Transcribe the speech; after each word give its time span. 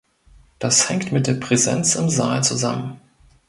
Das 0.57 0.89
hängt 0.89 1.11
mit 1.11 1.27
der 1.27 1.35
Präsenz 1.35 1.93
im 1.93 2.09
Saal 2.09 2.43
zusammen. 2.43 2.99